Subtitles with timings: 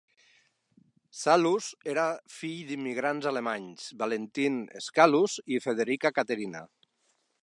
[1.17, 2.05] Shallus era
[2.37, 6.65] fill d'immigrants alemanys, Valentine Schallus i Frederica Catherina.